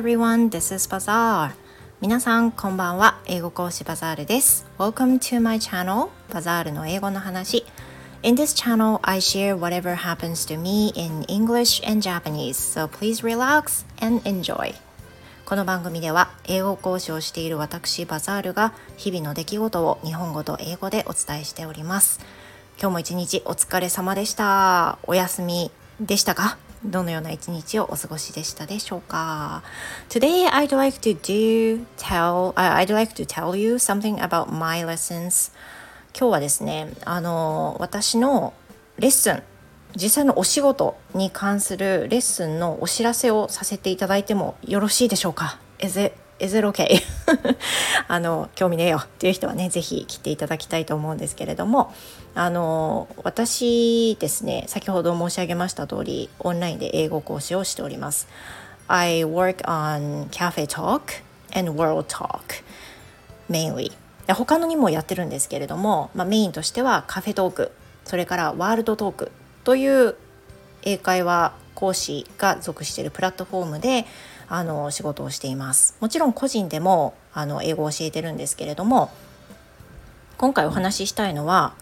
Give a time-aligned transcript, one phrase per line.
[0.00, 1.50] everyone, this is Bazaar.
[2.00, 3.20] 皆さん、こんばんは。
[3.26, 4.64] 英語講師バザールです。
[4.78, 7.66] Welcome to my channel, バザールの英語の話。
[8.22, 13.84] In this channel, I share whatever happens to me in English and Japanese, so please relax
[14.02, 14.74] and enjoy.
[15.44, 22.20] この番組では英語講師をしている私バザールが日々の出来事を日本語と英語でお伝えしております。
[22.80, 24.98] 今日も一日お疲れ様でした。
[25.02, 25.70] お休み
[26.00, 29.62] でしたかどのような一日をお過ごしでしたでしょうか
[30.08, 35.52] ？Today I'd like to do tell、uh, I'd like to tell you something about my lessons.
[36.18, 38.54] 今日はですねあの私の
[38.98, 39.42] レッスン
[39.94, 47.00] 実際のお仕事に関するレッスンのお知らせをさせていただいてもよろしいでしょうか？Is it, is it okay?
[48.08, 51.92] あの興味ねえよっていう人はね是非来ていただきたいと思うんですけれども
[52.34, 58.26] あの私ですね先ほど申し上げました通りオンラインで英語講師をしております
[58.88, 61.22] I work on cafe talk
[61.54, 62.62] and world talk
[63.48, 63.92] mainly
[64.26, 67.72] 他のにもやってるんですけれども、まあ、メインとしてはカフェトーク
[68.04, 69.32] それからワールドトーク
[69.64, 70.16] という
[70.82, 74.06] 英会話講師が属しているプラットフォームで
[74.50, 75.96] あの仕事をしています。
[76.00, 79.10] もちろん個人でもあの英語を教えてるんですけれども
[80.36, 81.72] 今回お話ししたいのは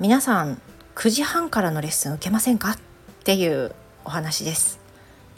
[0.00, 0.60] 皆さん
[0.94, 2.70] 9時半からのレッスン受けませんか？
[2.72, 2.78] っ
[3.24, 4.80] ていうお話です。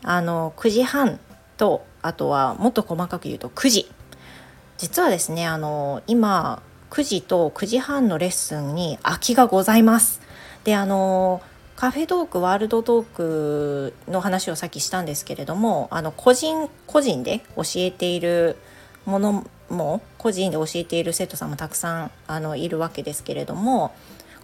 [0.05, 1.19] あの9時半
[1.57, 3.91] とあとはもっと細かく言うと9時。
[4.79, 10.21] 実はですねあの今9時と9時半のレッスンに空きがございます。
[10.65, 11.43] であの
[11.81, 18.59] カフェトークワールドトークの話をさっきしたんですけれどもあの個人個人で教えている
[19.07, 23.95] ものも個人で教えている生徒さんもたくさんあのいるわけですけれども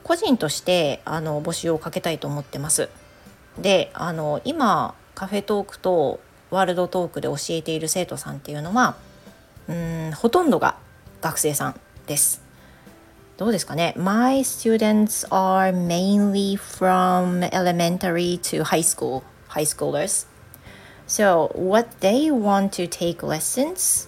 [0.03, 2.89] 個人としてあの募集をかけたいと思ってます。
[3.59, 8.97] であの今カフェトークとワールドトークで教えている生徒さんっていうのは
[9.69, 10.79] うんほとんどが
[11.21, 12.46] 学生さんです。
[13.38, 20.28] どうですかね ?My students are mainly from elementary to high school, high schoolers.
[21.08, 24.08] So what they want to take lessons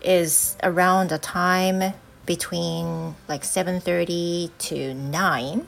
[0.00, 1.94] is around the time
[2.26, 5.66] between like 7:30 to 9.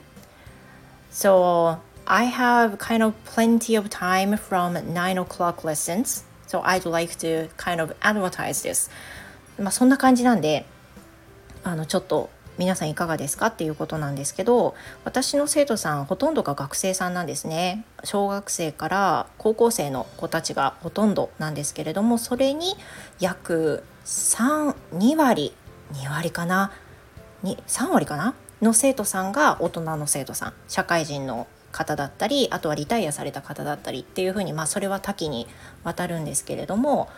[1.11, 6.23] So I have kind of plenty of time from 9 o'clock lessons.
[6.47, 8.89] So I'd like to kind of advertise this.
[9.59, 10.65] まあそんな感じなんで、
[11.63, 14.74] あのちょっと 皆さんいかがですかっていうことなんですけど
[15.04, 17.84] 私の生徒さんほとんどが学生さんなんですね。
[18.04, 22.74] 小学生から高校生の子たちがほとんどなんですけれどもそれに
[23.20, 25.54] 約32割
[25.92, 26.72] 2割かな
[27.42, 35.46] 3割かなの生徒さんが大人の生徒さん社会人の方だったりあとはリタイアされた方だったりっていうふうにまあそれは多岐に
[35.84, 37.08] わたるんですけれども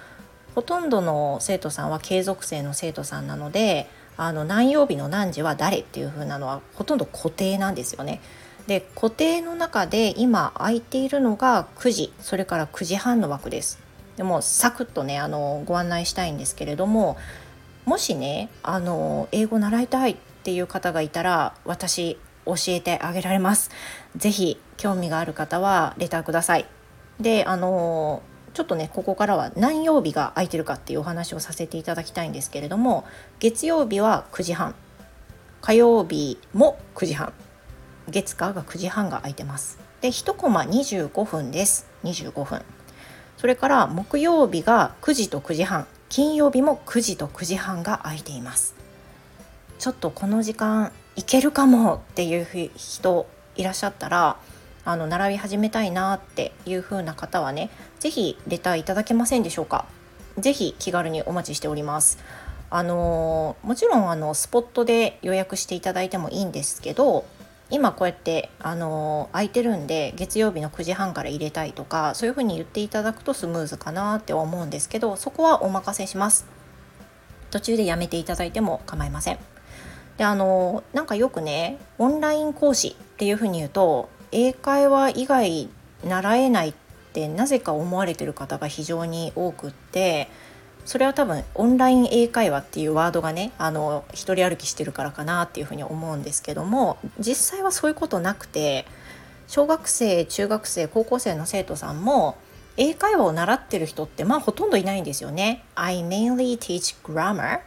[0.55, 8.21] ほとんどの生徒さんは継続生の生徒さんなのであの何曜日の何時は誰っていう風なのはほとんど固定なんですよね。
[8.67, 13.79] で固定の中で今空いているのが9時それから9時半の枠です。
[14.17, 17.17] でもサクッとねあのご案内したいんですけれども
[17.85, 23.71] もしねあの英語習いたいっていう方がいたら私教えてあげられます。
[24.17, 26.67] ぜひ興味がある方はレターください。
[27.21, 28.23] であの
[28.55, 33.05] ちょっとねここからは何曜日が空いてるかっていうお話をさせていただきたいんですけれども
[33.39, 34.75] 月曜日は9時半。
[35.61, 37.33] 火曜日も9時半。
[38.09, 39.79] 月火が9時半が空いてます。
[40.01, 41.87] で1コマ25分です。
[42.05, 42.63] 25分。
[43.37, 45.87] それから木曜日が9時と9時半。
[46.09, 48.75] 金曜日も9時と9時半が空いています。
[49.79, 54.37] ちょっとこの時間いけるかもっていう人いらっしゃったら
[54.85, 59.87] あの習い始めたいなっていう風な方はね是非レターいただけませんでしょうか？
[60.39, 62.19] 是非気軽にお待ちしております。
[62.71, 67.25] あのもちろんあのスポットで予約していただいてもいいんですけど
[67.71, 76.47] 今こうやってあの空いてるんで月曜日の9時半から入れたいとかそういうふうに言っていただくとスムーズかなって思うんですけどそこはお任せします。
[77.51, 79.39] 途中でやめていただいても構いません。
[80.19, 85.69] であのなんかよくねオンライン講師っていうふうに言うと英会話以外
[86.05, 86.75] 習えないっ
[87.13, 90.29] てなぜか思われてる方が非常に多くって
[90.85, 98.87] それは多分オンライン英会話っていうワードがねあの一人歩きしてるからかなっていうふうに思うんですけども実際はそういうことなくて
[99.49, 102.37] 小学生中学生高校生の生徒さんも
[102.77, 105.65] 英会話を習ってる人ってまあほとんどいないんですよね。
[105.75, 107.61] I mainly teach grammar,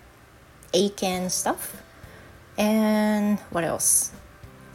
[0.71, 1.57] a c a n stuff,
[2.57, 4.21] and what else?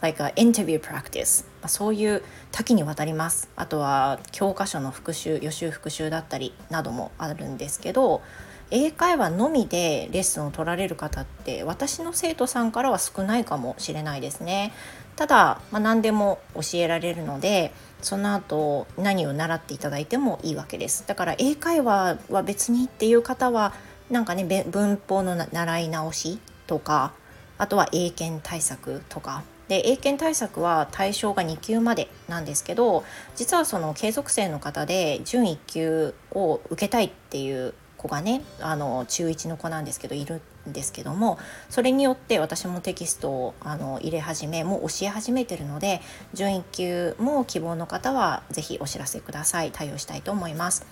[0.01, 8.21] like a interview practice まそういう多岐にわたりますあとは教科書の復習予習復習だったりなどもあるんですけど
[8.69, 14.73] 英会話のみでレッスンを取られる方って私の生徒さんからは少ないかもしれないですね。
[15.15, 21.05] ただ、まあ、何でも教えられるのでその後何を習っていただいてもいいわけです。
[21.07, 23.73] だから英会話は別にっていう方は
[24.09, 27.13] なんかね文法の習い直しとか
[27.57, 33.03] あとは英検対策とかで英検対策は対象が2級までなんですけど
[33.35, 41.37] 実はその継続生の方で準1級を受けたいっていう子がねあの中1の子なんですけどいるんですけども
[41.69, 46.01] それによって私もテキストをあの入れ始めもう教え始めてるので
[46.33, 50.85] 準1級も希望の方は是非お知らせください対応したいと思います。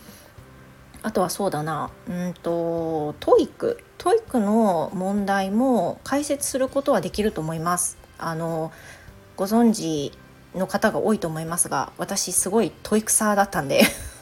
[1.03, 8.04] あとはそうだなうんと TOEIC TOEIC の問題も解説することはできると思います。
[8.17, 8.71] あの
[9.35, 10.17] ご存知
[10.57, 13.81] の方が多いと思いますが私すごいトイクサーだったんで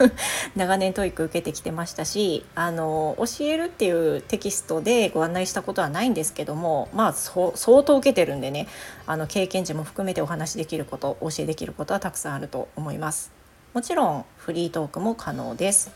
[0.55, 7.51] 長年 TOEIC 受けてきてましたしあの教えるっていうテキストでご案内したことはないんですけどもまあ相
[7.83, 8.67] 当受けてるんでね
[9.05, 13.31] あの経験値も含めてお話しできることお教えできることはたくさんあると思います。
[13.73, 15.91] もちろんフリートークも可能です。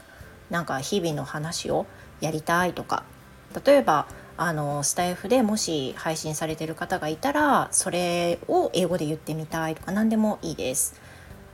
[0.49, 1.85] なんか日々の話を
[2.21, 3.03] やりたいとか
[3.65, 4.07] 例えば
[4.37, 10.99] あのスタイフでもし配信されてる方がいたらそれを英語で言ってみたいとか何でもいいです。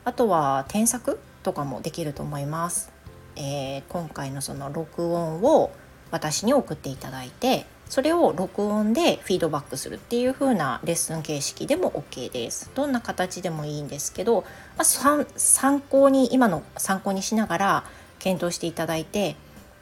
[0.03, 2.91] あとは添削とかもできると思います。
[3.37, 5.71] えー、今回のその録音を
[6.11, 12.69] 私に送っていただいてそれを録音でフィードバックするっていう風なレッスン形式でも OK です。
[12.75, 14.41] どんな形でもいいんですけど、
[14.77, 17.83] まあ、参考に今の参考にしながら
[18.19, 19.35] 検討していただいて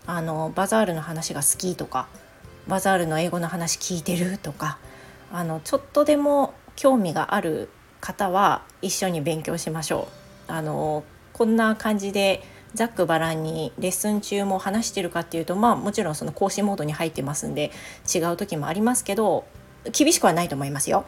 [0.06, 2.07] あのバザールの話が好きとか
[2.71, 4.38] バザールの英語の話聞いてる？
[4.38, 4.79] とか
[5.29, 7.68] あのちょっとでも興味がある
[8.00, 10.07] 方は一緒に勉強しましょ
[10.47, 10.51] う。
[10.53, 11.03] あの
[11.33, 12.41] こんな感じで
[12.73, 17.71] ざっくばらんにレッスン中も話してるかっていうとまあもちろんその講師モードに入ってますんで
[18.15, 19.44] 違う時もありますけど
[19.91, 21.03] 厳しくはないと思いますよ。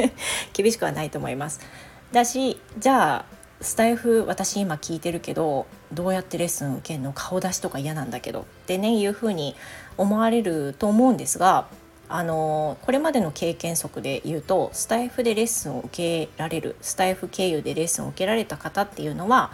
[0.52, 1.60] 厳しくはないと思います。
[2.12, 7.12] だしじゃあスタイフ私今聞いてるけどどうやってレッスン受けるの？
[7.12, 8.40] 顔出しとか嫌なんだけど。
[8.40, 9.56] ってねいうふうに
[9.96, 11.66] 思われると思うんですが
[12.08, 19.50] あのこれまでの経験則で言うとスタイフでレッスンを受けられるスタイフ経由でレッスンを受けられた方っていうのは、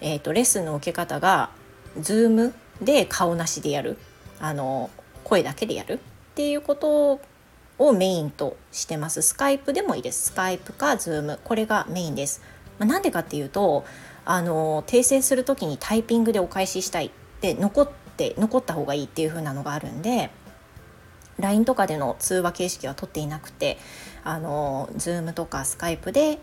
[0.00, 1.50] えーと、レッスンの受け方が
[1.98, 3.98] Zoom で顔なしでやる。
[4.40, 4.90] あの
[5.22, 5.94] 声だけでやる。
[5.94, 5.98] っ
[6.34, 7.20] ていうこと
[7.78, 9.22] をメインとしてます。
[9.22, 10.30] スカイプでもいいです。
[10.30, 12.42] スカイプか Zoom これがメインです。
[12.78, 13.84] まあ、なんでかっていうと
[14.24, 17.10] あの訂正する時にタイピングでお返ししたいっ
[17.40, 20.30] て残って残った方がいいっていう風なのがあるんで
[21.38, 23.78] LINE とかでの通話形式は取っていなくて
[24.22, 26.38] あの Zoom とか Skype で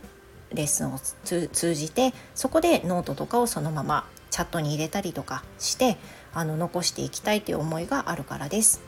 [0.54, 5.98] レッスンを通じてそこでノートとかをそのままチャットに入れたりとかして
[6.34, 8.82] あの残していきたいという思いがあるからです。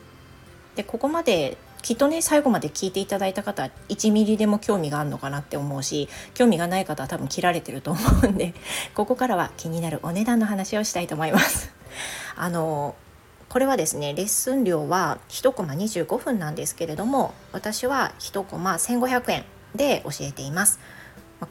[0.76, 8.54] でここまできっとね最後まで聞いていただいた方1ミリでも興味があるのかなって思うし興味がない方は多分切られてると思うんで
[8.94, 11.72] ここからは気になるお値段の話をしたいと思います。
[12.36, 12.94] あの
[13.48, 19.44] これはですねレッスン料は1コマ25分なんですけれども私は1コマ1500円
[19.74, 20.80] で教えています。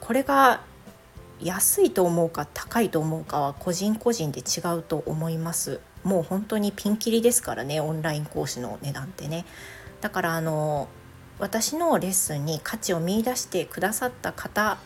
[0.00, 0.62] これが
[1.42, 9.44] 安いと思うか高いと思うかは個人個人で違うと思いますもう本当にピンキリですからねオンライン講師の値段ってね
[10.02, 10.88] だからあの
[11.38, 14.76] 私のレッスンに価値を見いだしてくださった方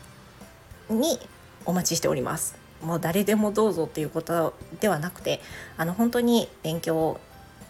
[0.89, 1.19] に
[1.65, 2.57] お待ちしております。
[2.83, 5.41] もう誰でもどうぞっていうことではなくて
[5.77, 7.19] あの本当に勉強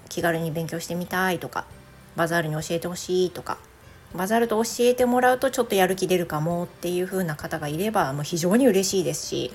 [0.09, 1.65] 気軽に勉強してみたいとか
[2.17, 3.59] バザールに教えてほしいとか
[4.15, 9.53] バザールと教えてもらうとちょっとやる気出るかもっていう風な方がいればもう非常に嬉しいですし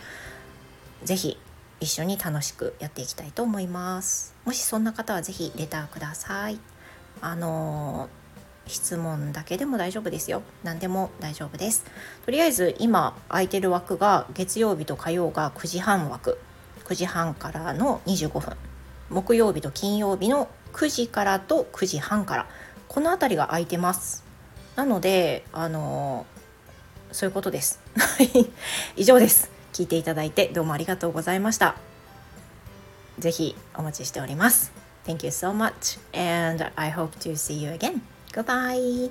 [1.03, 1.38] 是非
[1.79, 6.60] 一緒に楽しくやっていきたいと思いますもしそんな方は是非レターください
[7.22, 8.10] あの
[8.68, 10.42] 質問だけでも大丈夫ですよ。
[10.63, 11.86] 何でも大丈夫です。
[12.25, 16.40] とりあえず今空いてる枠が月曜日と火曜が9時半枠。
[16.86, 18.58] 9時半からの25分。
[19.10, 22.48] 木曜日と金曜日の9時からと9時半から。
[22.88, 24.24] この辺りが空いてます。
[24.75, 26.25] なのであの
[27.12, 27.80] そういうことです。
[28.96, 29.50] 以上です。
[29.74, 31.75] 聞いていただいてどうもありがとうございました。
[33.20, 34.81] 是非お待ちしております。
[35.03, 38.01] Thank you so much, and I hope to see you again.
[38.31, 39.10] Goodbye.